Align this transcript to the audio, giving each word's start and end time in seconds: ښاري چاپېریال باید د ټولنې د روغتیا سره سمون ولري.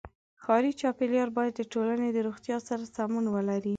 ښاري 0.43 0.71
چاپېریال 0.81 1.29
باید 1.37 1.53
د 1.57 1.61
ټولنې 1.73 2.07
د 2.13 2.17
روغتیا 2.27 2.57
سره 2.67 2.83
سمون 2.95 3.25
ولري. 3.35 3.69